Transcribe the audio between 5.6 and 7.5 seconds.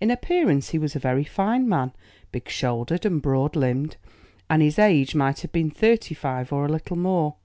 thirty five or a little more.